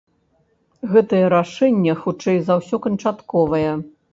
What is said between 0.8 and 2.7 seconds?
Гэтае рашэнне хутчэй за